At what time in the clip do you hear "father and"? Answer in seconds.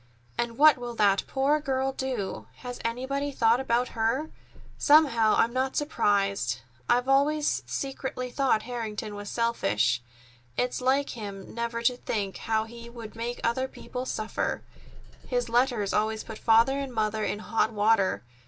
16.39-16.91